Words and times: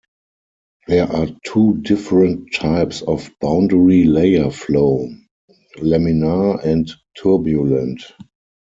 There 0.87 1.05
are 1.05 1.27
two 1.45 1.77
different 1.83 2.51
types 2.55 3.03
of 3.03 3.29
boundary 3.39 4.03
layer 4.05 4.49
flow: 4.49 5.07
laminar 5.77 6.65
and 6.65 6.89
turbulent. 7.21 8.01